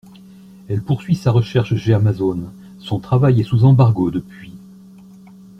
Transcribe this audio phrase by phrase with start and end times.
[0.67, 4.51] Elle poursuit sa recherche chez Amazon, son travail est sous embargo depuis.